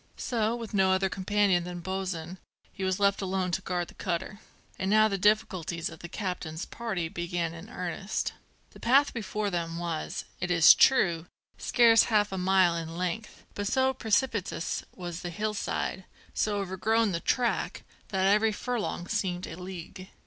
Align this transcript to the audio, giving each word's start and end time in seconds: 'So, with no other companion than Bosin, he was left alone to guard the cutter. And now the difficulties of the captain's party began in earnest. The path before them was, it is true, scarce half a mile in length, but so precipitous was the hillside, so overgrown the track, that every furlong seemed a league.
'So, 0.17 0.55
with 0.55 0.73
no 0.73 0.91
other 0.91 1.09
companion 1.09 1.63
than 1.63 1.79
Bosin, 1.79 2.39
he 2.73 2.83
was 2.83 2.99
left 2.99 3.21
alone 3.21 3.51
to 3.51 3.61
guard 3.61 3.87
the 3.87 3.93
cutter. 3.93 4.39
And 4.79 4.89
now 4.89 5.07
the 5.07 5.15
difficulties 5.15 5.89
of 5.89 5.99
the 5.99 6.09
captain's 6.09 6.65
party 6.65 7.07
began 7.07 7.53
in 7.53 7.69
earnest. 7.69 8.33
The 8.71 8.79
path 8.79 9.13
before 9.13 9.51
them 9.51 9.77
was, 9.77 10.25
it 10.39 10.49
is 10.49 10.73
true, 10.73 11.27
scarce 11.59 12.05
half 12.05 12.31
a 12.31 12.39
mile 12.39 12.75
in 12.75 12.97
length, 12.97 13.45
but 13.53 13.67
so 13.67 13.93
precipitous 13.93 14.83
was 14.95 15.19
the 15.21 15.29
hillside, 15.29 16.05
so 16.33 16.57
overgrown 16.57 17.11
the 17.11 17.19
track, 17.19 17.83
that 18.07 18.25
every 18.25 18.51
furlong 18.51 19.05
seemed 19.07 19.45
a 19.45 19.55
league. 19.55 20.09